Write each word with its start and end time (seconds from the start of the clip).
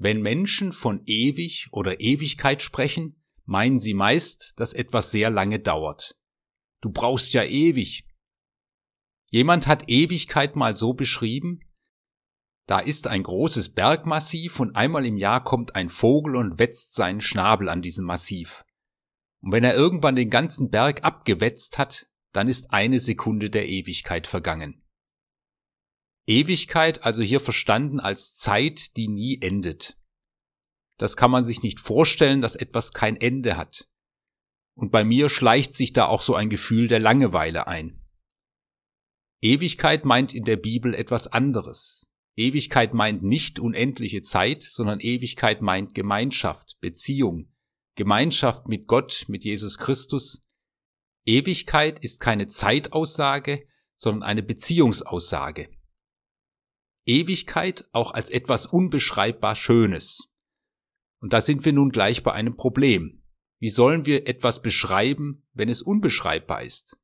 Wenn 0.00 0.22
Menschen 0.22 0.70
von 0.70 1.02
ewig 1.06 1.70
oder 1.72 2.00
Ewigkeit 2.00 2.62
sprechen, 2.62 3.20
meinen 3.46 3.80
sie 3.80 3.94
meist, 3.94 4.52
dass 4.60 4.72
etwas 4.72 5.10
sehr 5.10 5.28
lange 5.28 5.58
dauert. 5.58 6.16
Du 6.80 6.92
brauchst 6.92 7.32
ja 7.32 7.42
ewig. 7.42 8.06
Jemand 9.32 9.66
hat 9.66 9.88
Ewigkeit 9.88 10.54
mal 10.54 10.76
so 10.76 10.92
beschrieben, 10.92 11.64
da 12.68 12.78
ist 12.78 13.08
ein 13.08 13.24
großes 13.24 13.70
Bergmassiv 13.70 14.60
und 14.60 14.76
einmal 14.76 15.04
im 15.04 15.16
Jahr 15.16 15.42
kommt 15.42 15.74
ein 15.74 15.88
Vogel 15.88 16.36
und 16.36 16.60
wetzt 16.60 16.94
seinen 16.94 17.20
Schnabel 17.20 17.68
an 17.68 17.82
diesem 17.82 18.04
Massiv. 18.04 18.64
Und 19.40 19.50
wenn 19.50 19.64
er 19.64 19.74
irgendwann 19.74 20.14
den 20.14 20.30
ganzen 20.30 20.70
Berg 20.70 21.02
abgewetzt 21.02 21.76
hat, 21.76 22.08
dann 22.32 22.46
ist 22.46 22.72
eine 22.72 23.00
Sekunde 23.00 23.50
der 23.50 23.68
Ewigkeit 23.68 24.28
vergangen. 24.28 24.84
Ewigkeit 26.28 27.04
also 27.04 27.22
hier 27.22 27.40
verstanden 27.40 28.00
als 28.00 28.34
Zeit, 28.34 28.98
die 28.98 29.08
nie 29.08 29.40
endet. 29.40 29.96
Das 30.98 31.16
kann 31.16 31.30
man 31.30 31.42
sich 31.42 31.62
nicht 31.62 31.80
vorstellen, 31.80 32.42
dass 32.42 32.54
etwas 32.54 32.92
kein 32.92 33.16
Ende 33.16 33.56
hat. 33.56 33.88
Und 34.76 34.92
bei 34.92 35.04
mir 35.04 35.30
schleicht 35.30 35.74
sich 35.74 35.94
da 35.94 36.06
auch 36.06 36.20
so 36.20 36.34
ein 36.34 36.50
Gefühl 36.50 36.86
der 36.86 37.00
Langeweile 37.00 37.66
ein. 37.66 38.04
Ewigkeit 39.40 40.04
meint 40.04 40.34
in 40.34 40.44
der 40.44 40.56
Bibel 40.56 40.94
etwas 40.94 41.28
anderes. 41.28 42.10
Ewigkeit 42.36 42.92
meint 42.92 43.22
nicht 43.22 43.58
unendliche 43.58 44.20
Zeit, 44.20 44.62
sondern 44.62 45.00
Ewigkeit 45.00 45.62
meint 45.62 45.94
Gemeinschaft, 45.94 46.78
Beziehung, 46.80 47.54
Gemeinschaft 47.94 48.68
mit 48.68 48.86
Gott, 48.86 49.24
mit 49.28 49.44
Jesus 49.44 49.78
Christus. 49.78 50.42
Ewigkeit 51.24 52.00
ist 52.00 52.20
keine 52.20 52.48
Zeitaussage, 52.48 53.66
sondern 53.94 54.24
eine 54.24 54.42
Beziehungsaussage. 54.42 55.70
Ewigkeit 57.08 57.88
auch 57.92 58.12
als 58.12 58.28
etwas 58.28 58.66
unbeschreibbar 58.66 59.56
Schönes. 59.56 60.28
Und 61.20 61.32
da 61.32 61.40
sind 61.40 61.64
wir 61.64 61.72
nun 61.72 61.88
gleich 61.90 62.22
bei 62.22 62.32
einem 62.32 62.54
Problem. 62.54 63.22
Wie 63.58 63.70
sollen 63.70 64.06
wir 64.06 64.28
etwas 64.28 64.62
beschreiben, 64.62 65.46
wenn 65.52 65.68
es 65.68 65.82
unbeschreibbar 65.82 66.62
ist? 66.62 66.96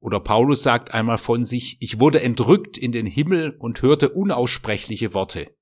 Oder 0.00 0.20
Paulus 0.20 0.62
sagt 0.62 0.94
einmal 0.94 1.18
von 1.18 1.44
sich, 1.44 1.76
ich 1.80 2.00
wurde 2.00 2.22
entrückt 2.22 2.78
in 2.78 2.92
den 2.92 3.04
Himmel 3.04 3.56
und 3.58 3.82
hörte 3.82 4.08
unaussprechliche 4.10 5.12
Worte. 5.12 5.54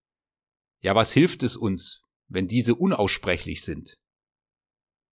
Ja, 0.81 0.95
was 0.95 1.13
hilft 1.13 1.43
es 1.43 1.57
uns, 1.57 2.03
wenn 2.29 2.47
diese 2.47 2.77
unaussprechlich 2.77 3.63
sind? 3.63 3.99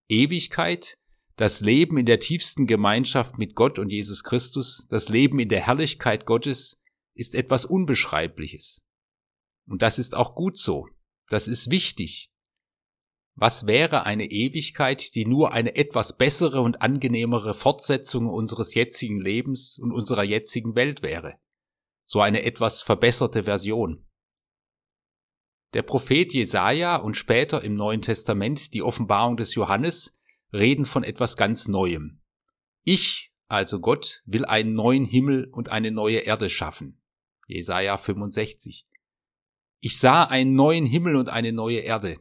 Ewigkeit, 0.09 0.95
das 1.35 1.61
Leben 1.61 1.99
in 1.99 2.07
der 2.07 2.21
tiefsten 2.21 2.69
Gemeinschaft 2.69 3.39
mit 3.39 3.57
Gott 3.57 3.81
und 3.81 3.91
Jesus 3.91 4.23
Christus, 4.23 4.87
das 4.89 5.09
Leben 5.09 5.41
in 5.41 5.49
der 5.49 5.67
Herrlichkeit 5.67 6.27
Gottes, 6.27 6.81
ist 7.17 7.35
etwas 7.35 7.65
Unbeschreibliches. 7.65 8.87
Und 9.67 9.83
das 9.83 9.99
ist 9.99 10.15
auch 10.15 10.35
gut 10.35 10.59
so. 10.59 10.89
Das 11.29 11.49
ist 11.49 11.71
wichtig. 11.71 12.31
Was 13.35 13.67
wäre 13.67 14.05
eine 14.05 14.31
Ewigkeit, 14.31 15.15
die 15.15 15.27
nur 15.27 15.53
eine 15.53 15.77
etwas 15.77 16.17
bessere 16.17 16.61
und 16.61 16.81
angenehmere 16.81 17.53
Fortsetzung 17.53 18.29
unseres 18.29 18.75
jetzigen 18.75 19.21
Lebens 19.21 19.79
und 19.79 19.93
unserer 19.93 20.25
jetzigen 20.25 20.77
Welt 20.77 21.03
wäre? 21.03 21.35
So 22.05 22.21
eine 22.21 22.45
etwas 22.45 22.81
verbesserte 22.81 23.45
Version. 23.45 24.07
Der 25.75 25.83
Prophet 25.83 26.33
Jesaja 26.33 26.97
und 26.97 27.17
später 27.17 27.63
im 27.63 27.75
Neuen 27.75 28.01
Testament 28.01 28.73
die 28.73 28.83
Offenbarung 28.83 29.37
des 29.37 29.55
Johannes 29.55 30.17
reden 30.53 30.87
von 30.87 31.05
etwas 31.05 31.37
ganz 31.37 31.69
Neuem. 31.69 32.23
Ich, 32.85 33.35
also 33.49 33.81
Gott, 33.81 34.23
will 34.25 34.47
einen 34.47 34.75
neuen 34.75 35.05
Himmel 35.05 35.49
und 35.53 35.69
eine 35.69 35.91
neue 35.91 36.19
Erde 36.19 36.49
schaffen. 36.49 37.03
Jesaja 37.47 37.97
65. 37.97 38.87
Ich 39.81 39.99
sah 39.99 40.25
einen 40.25 40.55
neuen 40.55 40.85
Himmel 40.85 41.17
und 41.17 41.29
eine 41.29 41.53
neue 41.53 41.79
Erde. 41.79 42.19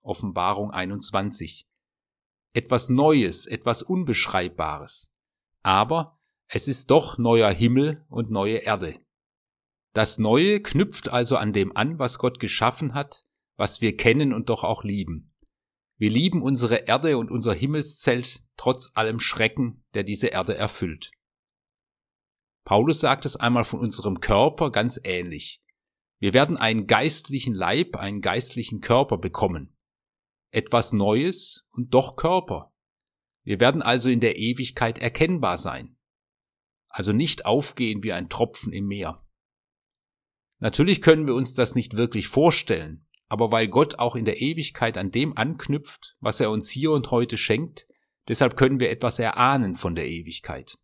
Offenbarung 0.00 0.70
21. 0.70 1.68
Etwas 2.54 2.88
Neues, 2.88 3.46
etwas 3.46 3.82
Unbeschreibbares. 3.82 5.14
Aber 5.62 6.18
es 6.48 6.68
ist 6.68 6.90
doch 6.90 7.18
neuer 7.18 7.50
Himmel 7.50 8.04
und 8.08 8.30
neue 8.30 8.58
Erde. 8.58 8.98
Das 9.92 10.18
Neue 10.18 10.60
knüpft 10.60 11.10
also 11.10 11.36
an 11.36 11.52
dem 11.52 11.76
an, 11.76 11.98
was 11.98 12.18
Gott 12.18 12.40
geschaffen 12.40 12.94
hat, 12.94 13.24
was 13.56 13.82
wir 13.82 13.96
kennen 13.96 14.32
und 14.32 14.48
doch 14.48 14.64
auch 14.64 14.84
lieben. 14.84 15.34
Wir 15.98 16.10
lieben 16.10 16.42
unsere 16.42 16.76
Erde 16.88 17.18
und 17.18 17.30
unser 17.30 17.52
Himmelszelt 17.52 18.44
trotz 18.56 18.92
allem 18.94 19.20
Schrecken, 19.20 19.84
der 19.92 20.02
diese 20.02 20.28
Erde 20.28 20.56
erfüllt. 20.56 21.10
Paulus 22.64 23.00
sagt 23.00 23.24
es 23.24 23.36
einmal 23.36 23.64
von 23.64 23.80
unserem 23.80 24.20
Körper 24.20 24.70
ganz 24.70 25.00
ähnlich. 25.02 25.62
Wir 26.18 26.34
werden 26.34 26.56
einen 26.56 26.86
geistlichen 26.86 27.52
Leib, 27.52 27.96
einen 27.96 28.20
geistlichen 28.20 28.80
Körper 28.80 29.18
bekommen. 29.18 29.76
Etwas 30.50 30.92
Neues 30.92 31.66
und 31.72 31.94
doch 31.94 32.14
Körper. 32.16 32.72
Wir 33.42 33.58
werden 33.58 33.82
also 33.82 34.08
in 34.08 34.20
der 34.20 34.38
Ewigkeit 34.38 34.98
erkennbar 34.98 35.58
sein. 35.58 35.96
Also 36.88 37.12
nicht 37.12 37.46
aufgehen 37.46 38.02
wie 38.04 38.12
ein 38.12 38.28
Tropfen 38.28 38.72
im 38.72 38.86
Meer. 38.86 39.26
Natürlich 40.60 41.02
können 41.02 41.26
wir 41.26 41.34
uns 41.34 41.54
das 41.54 41.74
nicht 41.74 41.96
wirklich 41.96 42.28
vorstellen, 42.28 43.08
aber 43.26 43.50
weil 43.50 43.66
Gott 43.66 43.98
auch 43.98 44.14
in 44.14 44.24
der 44.24 44.40
Ewigkeit 44.40 44.96
an 44.96 45.10
dem 45.10 45.36
anknüpft, 45.36 46.16
was 46.20 46.38
er 46.38 46.50
uns 46.50 46.70
hier 46.70 46.92
und 46.92 47.10
heute 47.10 47.36
schenkt, 47.36 47.88
deshalb 48.28 48.56
können 48.56 48.78
wir 48.78 48.90
etwas 48.90 49.18
erahnen 49.18 49.74
von 49.74 49.96
der 49.96 50.06
Ewigkeit. 50.06 50.78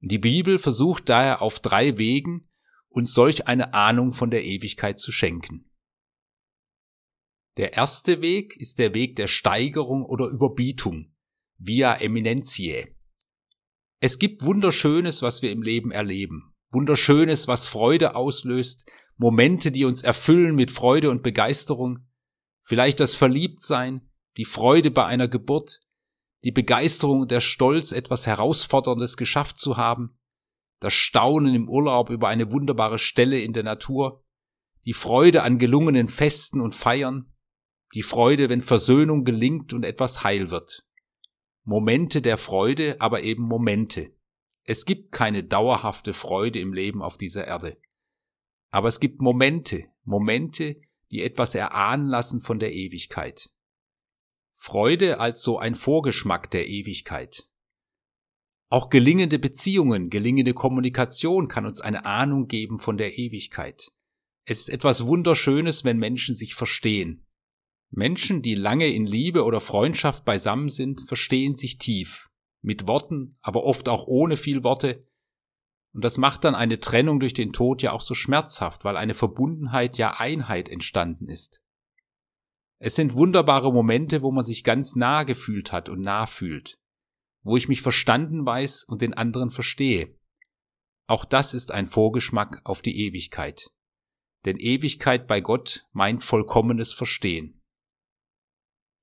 Die 0.00 0.18
Bibel 0.18 0.58
versucht 0.58 1.08
daher 1.08 1.42
auf 1.42 1.60
drei 1.60 1.98
Wegen, 1.98 2.48
uns 2.88 3.12
solch 3.12 3.46
eine 3.46 3.74
Ahnung 3.74 4.12
von 4.12 4.30
der 4.30 4.44
Ewigkeit 4.44 4.98
zu 4.98 5.12
schenken. 5.12 5.70
Der 7.56 7.72
erste 7.72 8.22
Weg 8.22 8.56
ist 8.56 8.78
der 8.78 8.94
Weg 8.94 9.16
der 9.16 9.26
Steigerung 9.26 10.04
oder 10.04 10.28
Überbietung, 10.28 11.14
via 11.58 11.94
eminentiae. 11.94 12.94
Es 14.00 14.20
gibt 14.20 14.44
Wunderschönes, 14.44 15.22
was 15.22 15.42
wir 15.42 15.50
im 15.50 15.62
Leben 15.62 15.90
erleben, 15.90 16.54
Wunderschönes, 16.70 17.48
was 17.48 17.66
Freude 17.66 18.14
auslöst, 18.14 18.88
Momente, 19.16 19.72
die 19.72 19.84
uns 19.84 20.02
erfüllen 20.02 20.54
mit 20.54 20.70
Freude 20.70 21.10
und 21.10 21.24
Begeisterung, 21.24 22.06
vielleicht 22.62 23.00
das 23.00 23.16
Verliebtsein, 23.16 24.08
die 24.36 24.44
Freude 24.44 24.92
bei 24.92 25.04
einer 25.06 25.26
Geburt, 25.26 25.80
die 26.44 26.52
Begeisterung 26.52 27.22
und 27.22 27.30
der 27.30 27.40
Stolz, 27.40 27.92
etwas 27.92 28.26
Herausforderndes 28.26 29.16
geschafft 29.16 29.58
zu 29.58 29.76
haben, 29.76 30.14
das 30.80 30.94
Staunen 30.94 31.54
im 31.54 31.68
Urlaub 31.68 32.10
über 32.10 32.28
eine 32.28 32.52
wunderbare 32.52 32.98
Stelle 32.98 33.40
in 33.40 33.52
der 33.52 33.64
Natur, 33.64 34.24
die 34.84 34.92
Freude 34.92 35.42
an 35.42 35.58
gelungenen 35.58 36.08
Festen 36.08 36.60
und 36.60 36.74
Feiern, 36.74 37.34
die 37.94 38.02
Freude, 38.02 38.48
wenn 38.48 38.60
Versöhnung 38.60 39.24
gelingt 39.24 39.72
und 39.72 39.84
etwas 39.84 40.22
heil 40.22 40.50
wird. 40.50 40.84
Momente 41.64 42.22
der 42.22 42.38
Freude, 42.38 43.00
aber 43.00 43.22
eben 43.22 43.42
Momente. 43.42 44.14
Es 44.64 44.84
gibt 44.84 45.12
keine 45.12 45.44
dauerhafte 45.44 46.12
Freude 46.12 46.60
im 46.60 46.72
Leben 46.72 47.02
auf 47.02 47.18
dieser 47.18 47.46
Erde. 47.46 47.78
Aber 48.70 48.88
es 48.88 49.00
gibt 49.00 49.20
Momente, 49.20 49.86
Momente, 50.04 50.80
die 51.10 51.22
etwas 51.22 51.54
erahnen 51.54 52.06
lassen 52.06 52.40
von 52.40 52.58
der 52.58 52.72
Ewigkeit. 52.72 53.50
Freude 54.60 55.20
als 55.20 55.42
so 55.42 55.60
ein 55.60 55.76
Vorgeschmack 55.76 56.50
der 56.50 56.68
Ewigkeit. 56.68 57.48
Auch 58.68 58.90
gelingende 58.90 59.38
Beziehungen, 59.38 60.10
gelingende 60.10 60.52
Kommunikation 60.52 61.46
kann 61.46 61.64
uns 61.64 61.80
eine 61.80 62.04
Ahnung 62.04 62.48
geben 62.48 62.80
von 62.80 62.98
der 62.98 63.16
Ewigkeit. 63.16 63.92
Es 64.44 64.62
ist 64.62 64.68
etwas 64.68 65.06
Wunderschönes, 65.06 65.84
wenn 65.84 65.96
Menschen 65.96 66.34
sich 66.34 66.56
verstehen. 66.56 67.24
Menschen, 67.90 68.42
die 68.42 68.56
lange 68.56 68.88
in 68.88 69.06
Liebe 69.06 69.44
oder 69.44 69.60
Freundschaft 69.60 70.24
beisammen 70.24 70.68
sind, 70.68 71.02
verstehen 71.02 71.54
sich 71.54 71.78
tief, 71.78 72.28
mit 72.60 72.88
Worten, 72.88 73.36
aber 73.40 73.62
oft 73.62 73.88
auch 73.88 74.08
ohne 74.08 74.36
viel 74.36 74.64
Worte. 74.64 75.06
Und 75.94 76.02
das 76.02 76.18
macht 76.18 76.42
dann 76.42 76.56
eine 76.56 76.80
Trennung 76.80 77.20
durch 77.20 77.32
den 77.32 77.52
Tod 77.52 77.80
ja 77.80 77.92
auch 77.92 78.02
so 78.02 78.14
schmerzhaft, 78.14 78.84
weil 78.84 78.96
eine 78.96 79.14
Verbundenheit 79.14 79.96
ja 79.98 80.18
Einheit 80.18 80.68
entstanden 80.68 81.28
ist. 81.28 81.62
Es 82.80 82.94
sind 82.94 83.14
wunderbare 83.14 83.72
Momente, 83.72 84.22
wo 84.22 84.30
man 84.30 84.44
sich 84.44 84.62
ganz 84.62 84.94
nah 84.94 85.24
gefühlt 85.24 85.72
hat 85.72 85.88
und 85.88 86.00
nah 86.00 86.26
fühlt, 86.26 86.78
wo 87.42 87.56
ich 87.56 87.68
mich 87.68 87.82
verstanden 87.82 88.46
weiß 88.46 88.84
und 88.84 89.02
den 89.02 89.14
anderen 89.14 89.50
verstehe. 89.50 90.16
Auch 91.08 91.24
das 91.24 91.54
ist 91.54 91.72
ein 91.72 91.86
Vorgeschmack 91.86 92.60
auf 92.64 92.82
die 92.82 92.98
Ewigkeit. 92.98 93.70
Denn 94.44 94.58
Ewigkeit 94.58 95.26
bei 95.26 95.40
Gott 95.40 95.86
meint 95.92 96.22
vollkommenes 96.22 96.92
Verstehen. 96.92 97.60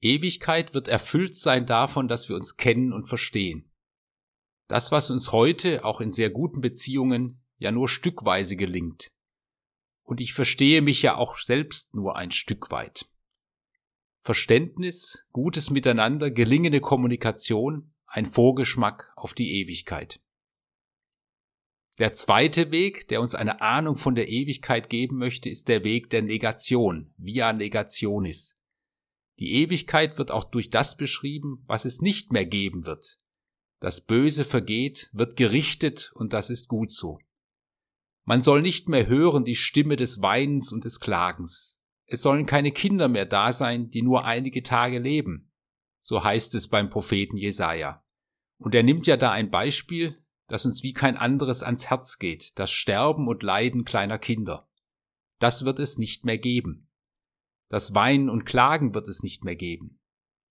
Ewigkeit 0.02 0.74
wird 0.74 0.88
erfüllt 0.88 1.36
sein 1.36 1.66
davon, 1.66 2.08
dass 2.08 2.30
wir 2.30 2.36
uns 2.36 2.58
kennen 2.58 2.94
und 2.94 3.08
verstehen. 3.08 3.72
Das, 4.68 4.92
was 4.92 5.10
uns 5.10 5.32
heute 5.32 5.84
auch 5.84 6.00
in 6.00 6.12
sehr 6.12 6.30
guten 6.30 6.62
Beziehungen 6.62 7.44
ja 7.58 7.72
nur 7.72 7.90
stückweise 7.90 8.56
gelingt. 8.56 9.12
Und 10.04 10.22
ich 10.22 10.34
verstehe 10.34 10.82
mich 10.82 11.02
ja 11.02 11.16
auch 11.16 11.38
selbst 11.38 11.94
nur 11.96 12.16
ein 12.16 12.32
Stück 12.32 12.72
weit. 12.72 13.10
Verständnis, 14.26 15.24
gutes 15.34 15.70
Miteinander, 15.70 16.32
gelingende 16.32 16.80
Kommunikation, 16.80 17.92
ein 18.08 18.26
Vorgeschmack 18.26 19.14
auf 19.16 19.36
die 19.36 19.62
Ewigkeit. 19.62 20.20
Der 22.00 22.12
zweite 22.12 22.72
Weg, 22.72 23.08
der 23.10 23.22
uns 23.22 23.36
eine 23.36 23.62
Ahnung 23.62 23.98
von 23.98 24.16
der 24.16 24.28
Ewigkeit 24.28 24.90
geben 24.90 25.20
möchte, 25.20 25.48
ist 25.48 25.68
der 25.68 25.84
Weg 25.84 26.10
der 26.10 26.24
Negation, 26.24 27.14
via 27.18 27.54
negationis. 27.54 28.60
Die 29.38 29.62
Ewigkeit 29.62 30.18
wird 30.18 30.32
auch 30.32 30.46
durch 30.46 30.72
das 30.72 30.98
beschrieben, 30.98 31.64
was 31.68 31.86
es 31.86 32.02
nicht 32.02 32.32
mehr 32.32 32.48
geben 32.48 32.88
wird. 32.88 33.20
Das 33.80 34.02
Böse 34.02 34.44
vergeht, 34.44 35.12
wird 35.14 35.38
gerichtet 35.38 36.12
und 36.16 36.34
das 36.34 36.50
ist 36.50 36.68
gut 36.68 36.90
so. 36.90 37.20
Man 38.24 38.42
soll 38.42 38.64
nicht 38.64 38.90
mehr 38.90 39.06
hören 39.06 39.46
die 39.46 39.54
Stimme 39.54 39.98
des 39.98 40.24
Weinens 40.24 40.74
und 40.74 40.84
des 40.84 41.00
Klagens. 41.00 41.80
Es 42.08 42.22
sollen 42.22 42.46
keine 42.46 42.72
Kinder 42.72 43.08
mehr 43.08 43.26
da 43.26 43.52
sein, 43.52 43.90
die 43.90 44.02
nur 44.02 44.26
einige 44.26 44.64
Tage 44.64 45.00
leben. 45.00 45.52
So 46.02 46.24
heißt 46.24 46.54
es 46.56 46.68
beim 46.68 46.90
Propheten 46.90 47.38
Jesaja. 47.38 48.04
Und 48.58 48.76
er 48.76 48.84
nimmt 48.84 49.08
ja 49.08 49.18
da 49.18 49.32
ein 49.32 49.50
Beispiel, 49.50 50.16
das 50.48 50.66
uns 50.66 50.84
wie 50.84 50.94
kein 50.94 51.18
anderes 51.18 51.64
ans 51.64 51.90
Herz 51.90 52.20
geht, 52.20 52.60
das 52.60 52.72
Sterben 52.72 53.28
und 53.28 53.44
Leiden 53.44 53.86
kleiner 53.86 54.20
Kinder. 54.20 54.70
Das 55.40 55.66
wird 55.66 55.80
es 55.80 55.98
nicht 55.98 56.24
mehr 56.24 56.38
geben. 56.38 56.90
Das 57.70 57.96
Weinen 57.96 58.30
und 58.30 58.46
Klagen 58.46 58.94
wird 58.94 59.08
es 59.08 59.24
nicht 59.24 59.44
mehr 59.44 59.56
geben. 59.56 60.00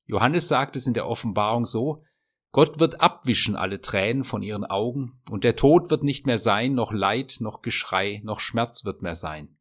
Johannes 0.06 0.48
sagt 0.48 0.76
es 0.76 0.86
in 0.86 0.94
der 0.94 1.06
Offenbarung 1.06 1.64
so, 1.64 2.02
Gott 2.50 2.78
wird 2.78 3.00
abwischen 3.00 3.56
alle 3.56 3.80
Tränen 3.80 4.22
von 4.22 4.42
ihren 4.42 4.64
Augen, 4.64 5.20
und 5.30 5.42
der 5.42 5.56
Tod 5.56 5.90
wird 5.90 6.04
nicht 6.04 6.26
mehr 6.26 6.38
sein, 6.38 6.74
noch 6.74 6.92
Leid, 6.92 7.38
noch 7.40 7.62
Geschrei, 7.62 8.20
noch 8.24 8.40
Schmerz 8.40 8.84
wird 8.84 9.02
mehr 9.02 9.16
sein. 9.16 9.53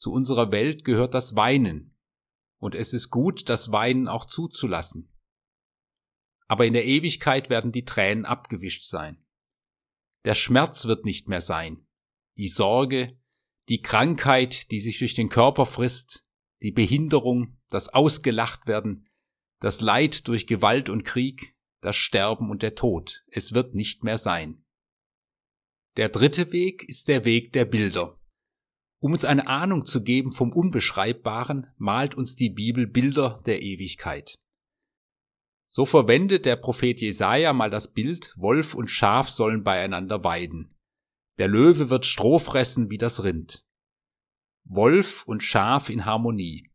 Zu 0.00 0.12
unserer 0.12 0.50
Welt 0.50 0.84
gehört 0.84 1.14
das 1.14 1.36
Weinen, 1.36 1.94
und 2.58 2.74
es 2.74 2.92
ist 2.92 3.10
gut, 3.10 3.48
das 3.48 3.70
Weinen 3.70 4.08
auch 4.08 4.24
zuzulassen 4.24 5.10
aber 6.50 6.66
in 6.66 6.72
der 6.72 6.84
Ewigkeit 6.84 7.48
werden 7.48 7.70
die 7.70 7.84
Tränen 7.84 8.24
abgewischt 8.24 8.82
sein. 8.82 9.24
Der 10.24 10.34
Schmerz 10.34 10.86
wird 10.86 11.04
nicht 11.04 11.28
mehr 11.28 11.40
sein, 11.40 11.86
die 12.36 12.48
Sorge, 12.48 13.16
die 13.68 13.82
Krankheit, 13.82 14.72
die 14.72 14.80
sich 14.80 14.98
durch 14.98 15.14
den 15.14 15.28
Körper 15.28 15.64
frisst, 15.64 16.26
die 16.60 16.72
Behinderung, 16.72 17.56
das 17.68 17.90
Ausgelacht 17.90 18.66
werden, 18.66 19.08
das 19.60 19.80
Leid 19.80 20.26
durch 20.26 20.48
Gewalt 20.48 20.88
und 20.88 21.04
Krieg, 21.04 21.56
das 21.82 21.94
Sterben 21.94 22.50
und 22.50 22.62
der 22.62 22.74
Tod. 22.74 23.24
Es 23.28 23.54
wird 23.54 23.76
nicht 23.76 24.02
mehr 24.02 24.18
sein. 24.18 24.64
Der 25.96 26.08
dritte 26.08 26.50
Weg 26.50 26.82
ist 26.88 27.06
der 27.06 27.24
Weg 27.24 27.52
der 27.52 27.64
Bilder. 27.64 28.19
Um 29.02 29.12
uns 29.12 29.24
eine 29.24 29.46
Ahnung 29.46 29.86
zu 29.86 30.02
geben 30.02 30.30
vom 30.30 30.52
Unbeschreibbaren, 30.52 31.66
malt 31.78 32.14
uns 32.14 32.36
die 32.36 32.50
Bibel 32.50 32.86
Bilder 32.86 33.42
der 33.46 33.62
Ewigkeit. 33.62 34.34
So 35.66 35.86
verwendet 35.86 36.44
der 36.44 36.56
Prophet 36.56 37.00
Jesaja 37.00 37.52
mal 37.52 37.70
das 37.70 37.92
Bild, 37.92 38.34
Wolf 38.36 38.74
und 38.74 38.88
Schaf 38.88 39.28
sollen 39.28 39.62
beieinander 39.62 40.24
weiden. 40.24 40.74
Der 41.38 41.48
Löwe 41.48 41.88
wird 41.88 42.04
Stroh 42.04 42.38
fressen 42.38 42.90
wie 42.90 42.98
das 42.98 43.24
Rind. 43.24 43.64
Wolf 44.64 45.24
und 45.26 45.42
Schaf 45.42 45.88
in 45.88 46.04
Harmonie. 46.04 46.70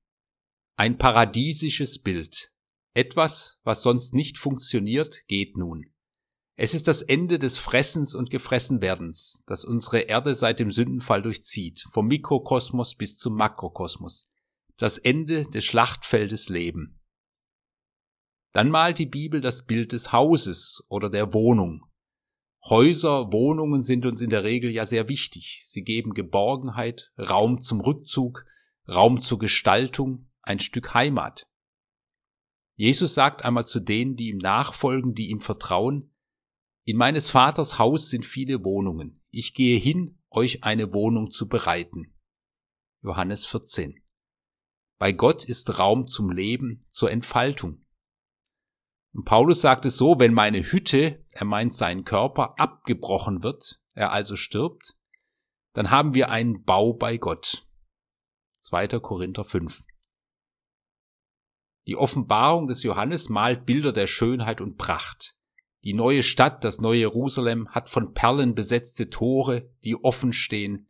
Ein 0.78 0.98
paradiesisches 0.98 2.02
Bild. 2.02 2.52
Etwas, 2.96 3.60
was 3.64 3.84
sonst 3.84 4.14
nicht 4.14 4.38
funktioniert, 4.38 5.28
geht 5.28 5.58
nun. 5.58 5.94
Es 6.58 6.74
ist 6.74 6.88
das 6.88 7.02
Ende 7.02 7.38
des 7.38 7.58
Fressens 7.58 8.16
und 8.16 8.30
Gefressenwerdens, 8.30 9.44
das 9.46 9.66
unsere 9.66 10.00
Erde 10.00 10.34
seit 10.34 10.60
dem 10.60 10.72
Sündenfall 10.72 11.22
durchzieht, 11.22 11.86
vom 11.92 12.08
Mikrokosmos 12.08 12.96
bis 12.96 13.18
zum 13.18 13.36
Makrokosmos. 13.36 14.32
Das 14.78 14.98
Ende 14.98 15.46
des 15.46 15.66
Schlachtfeldes 15.66 16.48
Leben. 16.48 17.02
Dann 18.54 18.70
malt 18.70 19.00
die 19.00 19.06
Bibel 19.06 19.42
das 19.42 19.66
Bild 19.66 19.92
des 19.92 20.14
Hauses 20.14 20.82
oder 20.88 21.10
der 21.10 21.34
Wohnung. 21.34 21.86
Häuser, 22.64 23.34
Wohnungen 23.34 23.84
sind 23.84 24.06
uns 24.06 24.22
in 24.22 24.30
der 24.30 24.46
Regel 24.46 24.72
ja 24.72 24.86
sehr 24.86 25.10
wichtig. 25.10 25.62
Sie 25.66 25.84
geben 25.84 26.14
Geborgenheit, 26.14 27.12
Raum 27.18 27.60
zum 27.60 27.82
Rückzug, 27.82 28.46
Raum 28.88 29.22
zur 29.22 29.40
Gestaltung, 29.40 30.32
ein 30.42 30.60
Stück 30.60 30.94
Heimat. 30.94 31.48
Jesus 32.78 33.14
sagt 33.14 33.44
einmal 33.44 33.68
zu 33.68 33.82
denen, 33.82 34.16
die 34.16 34.30
ihm 34.30 34.38
nachfolgen, 34.38 35.14
die 35.14 35.30
ihm 35.30 35.42
vertrauen, 35.42 36.15
in 36.86 36.98
meines 36.98 37.32
Vaters 37.32 37.80
Haus 37.80 38.10
sind 38.10 38.26
viele 38.26 38.64
Wohnungen. 38.64 39.22
Ich 39.32 39.56
gehe 39.56 39.80
hin, 39.80 40.22
euch 40.30 40.64
eine 40.64 40.94
Wohnung 40.94 41.32
zu 41.32 41.48
bereiten. 41.48 42.16
Johannes 43.02 43.46
14. 43.48 44.04
Bei 45.00 45.12
Gott 45.12 45.46
ist 45.46 45.80
Raum 45.80 46.08
zum 46.08 46.30
Leben, 46.30 46.86
zur 46.90 47.12
Entfaltung. 47.12 47.86
Und 49.14 49.26
Paulus 49.26 49.62
sagt 49.62 49.86
es 49.86 49.98
so, 49.98 50.20
wenn 50.20 50.34
meine 50.34 50.62
Hütte, 50.62 51.26
er 51.32 51.46
meint 51.46 51.74
seinen 51.74 52.04
Körper, 52.04 52.60
abgebrochen 52.60 53.44
wird, 53.44 53.82
er 53.94 54.12
also 54.12 54.36
stirbt, 54.36 54.96
dann 55.74 55.90
haben 55.90 56.14
wir 56.14 56.30
einen 56.30 56.64
Bau 56.64 56.94
bei 56.94 57.18
Gott. 57.18 57.68
2. 58.58 58.88
Korinther 59.00 59.44
5. 59.44 59.86
Die 61.88 61.96
Offenbarung 61.96 62.68
des 62.68 62.84
Johannes 62.84 63.30
malt 63.30 63.66
Bilder 63.66 63.92
der 63.92 64.08
Schönheit 64.08 64.62
und 64.62 64.78
Pracht. 64.78 65.36
Die 65.86 65.94
neue 65.94 66.24
Stadt, 66.24 66.64
das 66.64 66.82
neue 66.82 67.02
Jerusalem, 67.02 67.70
hat 67.70 67.90
von 67.90 68.16
Perlen 68.16 68.56
besetzte 68.56 69.12
Tore, 69.12 69.72
die 69.84 69.96
offen 69.96 70.34
stehen. 70.34 70.90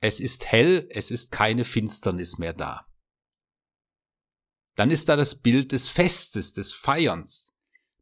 Es 0.00 0.20
ist 0.20 0.46
hell, 0.52 0.86
es 0.90 1.10
ist 1.10 1.32
keine 1.32 1.64
Finsternis 1.64 2.38
mehr 2.38 2.52
da. 2.52 2.86
Dann 4.76 4.92
ist 4.92 5.08
da 5.08 5.16
das 5.16 5.40
Bild 5.40 5.72
des 5.72 5.88
Festes, 5.88 6.52
des 6.52 6.72
Feierns. 6.72 7.56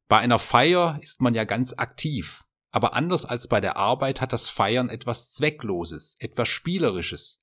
Bei 0.06 0.18
einer 0.18 0.38
Feier 0.38 0.98
ist 1.00 1.22
man 1.22 1.32
ja 1.32 1.44
ganz 1.44 1.72
aktiv, 1.78 2.44
aber 2.72 2.92
anders 2.92 3.24
als 3.24 3.48
bei 3.48 3.62
der 3.62 3.78
Arbeit 3.78 4.20
hat 4.20 4.34
das 4.34 4.50
Feiern 4.50 4.90
etwas 4.90 5.32
Zweckloses, 5.32 6.16
etwas 6.18 6.48
Spielerisches. 6.48 7.40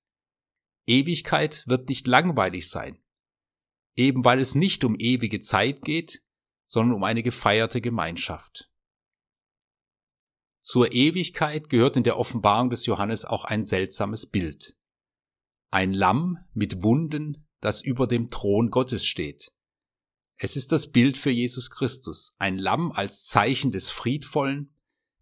Ewigkeit 0.86 1.64
wird 1.68 1.90
nicht 1.90 2.06
langweilig 2.06 2.70
sein, 2.70 3.02
eben 3.96 4.26
weil 4.26 4.40
es 4.40 4.54
nicht 4.54 4.84
um 4.84 4.96
ewige 5.00 5.40
Zeit 5.40 5.82
geht, 5.82 6.24
sondern 6.70 6.96
um 6.96 7.04
eine 7.04 7.24
gefeierte 7.24 7.82
Gemeinschaft. 7.82 8.70
Zur 10.62 10.94
Ewigkeit 10.94 11.68
gehört 11.68 11.98
in 11.98 12.04
der 12.04 12.18
Offenbarung 12.18 12.70
des 12.70 12.86
Johannes 12.86 13.26
auch 13.26 13.44
ein 13.44 13.64
seltsames 13.64 14.28
Bild. 14.28 14.78
Ein 15.72 15.94
Lamm 15.94 16.38
mit 16.54 16.84
Wunden, 16.84 17.48
das 17.60 17.82
über 17.82 18.06
dem 18.06 18.30
Thron 18.30 18.70
Gottes 18.70 19.06
steht. 19.06 19.52
Es 20.38 20.56
ist 20.56 20.72
das 20.72 20.92
Bild 20.92 21.18
für 21.18 21.32
Jesus 21.32 21.72
Christus, 21.72 22.36
ein 22.38 22.58
Lamm 22.58 22.92
als 22.92 23.26
Zeichen 23.26 23.72
des 23.72 23.90
Friedvollen. 23.90 24.76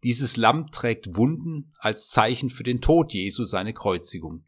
Dieses 0.03 0.35
Lamm 0.35 0.69
trägt 0.71 1.15
Wunden 1.15 1.73
als 1.77 2.09
Zeichen 2.09 2.49
für 2.49 2.63
den 2.63 2.81
Tod 2.81 3.13
Jesu, 3.13 3.45
seine 3.45 3.73
Kreuzigung. 3.73 4.45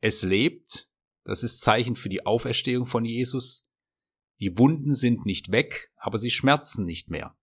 Es 0.00 0.22
lebt, 0.22 0.88
das 1.24 1.42
ist 1.42 1.60
Zeichen 1.60 1.96
für 1.96 2.08
die 2.08 2.24
Auferstehung 2.24 2.86
von 2.86 3.04
Jesus. 3.04 3.69
Die 4.40 4.56
Wunden 4.58 4.94
sind 4.94 5.26
nicht 5.26 5.52
weg, 5.52 5.92
aber 5.96 6.18
sie 6.18 6.30
schmerzen 6.30 6.84
nicht 6.84 7.10
mehr. 7.10 7.36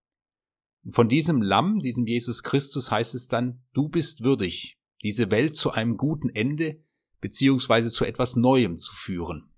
Und 0.83 0.93
von 0.93 1.09
diesem 1.09 1.41
Lamm, 1.41 1.79
diesem 1.79 2.07
Jesus 2.07 2.43
Christus 2.43 2.91
heißt 2.91 3.13
es 3.13 3.27
dann, 3.27 3.63
du 3.73 3.89
bist 3.89 4.23
würdig, 4.23 4.79
diese 5.03 5.29
Welt 5.31 5.55
zu 5.55 5.71
einem 5.71 5.97
guten 5.97 6.29
Ende 6.29 6.83
beziehungsweise 7.19 7.91
zu 7.91 8.05
etwas 8.05 8.35
Neuem 8.35 8.77
zu 8.77 8.93
führen. 8.93 9.53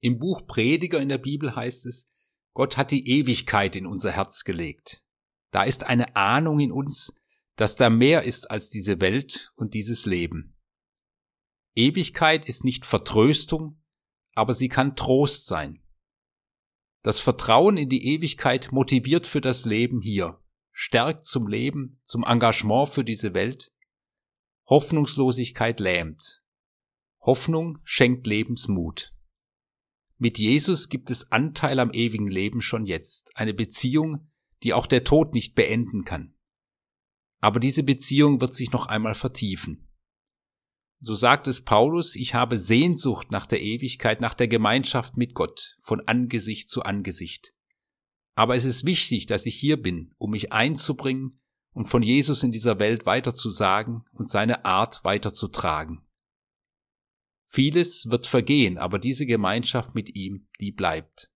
Im 0.00 0.18
Buch 0.18 0.46
Prediger 0.46 1.00
in 1.00 1.08
der 1.08 1.18
Bibel 1.18 1.54
heißt 1.54 1.86
es, 1.86 2.06
Gott 2.54 2.76
hat 2.76 2.90
die 2.90 3.08
Ewigkeit 3.08 3.76
in 3.76 3.86
unser 3.86 4.12
Herz 4.12 4.44
gelegt. 4.44 5.04
Da 5.50 5.62
ist 5.62 5.84
eine 5.84 6.16
Ahnung 6.16 6.58
in 6.58 6.72
uns, 6.72 7.14
dass 7.56 7.76
da 7.76 7.90
mehr 7.90 8.24
ist 8.24 8.50
als 8.50 8.70
diese 8.70 9.00
Welt 9.00 9.52
und 9.54 9.74
dieses 9.74 10.04
Leben. 10.06 10.58
Ewigkeit 11.74 12.46
ist 12.46 12.64
nicht 12.64 12.84
Vertröstung, 12.84 13.81
aber 14.34 14.54
sie 14.54 14.68
kann 14.68 14.96
Trost 14.96 15.46
sein. 15.46 15.82
Das 17.02 17.18
Vertrauen 17.18 17.76
in 17.76 17.88
die 17.88 18.06
Ewigkeit 18.14 18.70
motiviert 18.70 19.26
für 19.26 19.40
das 19.40 19.64
Leben 19.64 20.00
hier, 20.00 20.40
stärkt 20.70 21.24
zum 21.24 21.48
Leben, 21.48 22.00
zum 22.04 22.24
Engagement 22.24 22.88
für 22.88 23.04
diese 23.04 23.34
Welt. 23.34 23.72
Hoffnungslosigkeit 24.66 25.80
lähmt. 25.80 26.42
Hoffnung 27.20 27.78
schenkt 27.82 28.26
Lebensmut. 28.26 29.12
Mit 30.18 30.38
Jesus 30.38 30.88
gibt 30.88 31.10
es 31.10 31.32
Anteil 31.32 31.80
am 31.80 31.90
ewigen 31.92 32.28
Leben 32.28 32.60
schon 32.60 32.86
jetzt, 32.86 33.36
eine 33.36 33.54
Beziehung, 33.54 34.30
die 34.62 34.72
auch 34.72 34.86
der 34.86 35.02
Tod 35.02 35.34
nicht 35.34 35.56
beenden 35.56 36.04
kann. 36.04 36.34
Aber 37.40 37.58
diese 37.58 37.82
Beziehung 37.82 38.40
wird 38.40 38.54
sich 38.54 38.70
noch 38.70 38.86
einmal 38.86 39.14
vertiefen. 39.14 39.88
So 41.04 41.16
sagt 41.16 41.48
es 41.48 41.64
Paulus, 41.64 42.14
ich 42.14 42.34
habe 42.34 42.58
Sehnsucht 42.58 43.32
nach 43.32 43.46
der 43.46 43.60
Ewigkeit, 43.60 44.20
nach 44.20 44.34
der 44.34 44.46
Gemeinschaft 44.46 45.16
mit 45.16 45.34
Gott, 45.34 45.76
von 45.80 46.00
Angesicht 46.06 46.68
zu 46.68 46.84
Angesicht. 46.84 47.52
Aber 48.36 48.54
es 48.54 48.64
ist 48.64 48.86
wichtig, 48.86 49.26
dass 49.26 49.44
ich 49.44 49.56
hier 49.56 49.82
bin, 49.82 50.14
um 50.16 50.30
mich 50.30 50.52
einzubringen 50.52 51.40
und 51.72 51.86
von 51.86 52.04
Jesus 52.04 52.44
in 52.44 52.52
dieser 52.52 52.78
Welt 52.78 53.04
weiterzusagen 53.04 54.04
und 54.12 54.30
seine 54.30 54.64
Art 54.64 55.02
weiterzutragen. 55.02 56.06
Vieles 57.48 58.08
wird 58.08 58.28
vergehen, 58.28 58.78
aber 58.78 59.00
diese 59.00 59.26
Gemeinschaft 59.26 59.96
mit 59.96 60.14
ihm, 60.14 60.46
die 60.60 60.70
bleibt. 60.70 61.32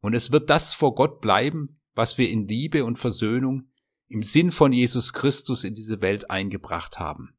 Und 0.00 0.14
es 0.14 0.32
wird 0.32 0.48
das 0.48 0.72
vor 0.72 0.94
Gott 0.94 1.20
bleiben, 1.20 1.78
was 1.92 2.16
wir 2.16 2.30
in 2.30 2.48
Liebe 2.48 2.86
und 2.86 2.98
Versöhnung 2.98 3.70
im 4.08 4.22
Sinn 4.22 4.50
von 4.50 4.72
Jesus 4.72 5.12
Christus 5.12 5.62
in 5.62 5.74
diese 5.74 6.00
Welt 6.00 6.30
eingebracht 6.30 6.98
haben. 6.98 7.36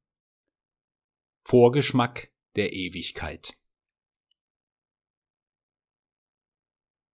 Vorgeschmack 1.43 2.31
der 2.55 2.74
Ewigkeit. 2.74 3.53